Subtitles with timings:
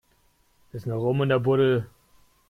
[0.73, 1.87] Ist noch Rum in der Buddel?